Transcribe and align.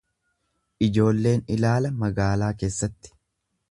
Ijoolleen 0.87 1.45
ilaala 1.59 1.95
magaalaa 2.05 2.53
keessatti. 2.65 3.19